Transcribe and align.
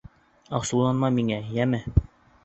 Асыуланма 0.59 1.11
миңә, 1.17 1.37
йәме. 1.57 1.83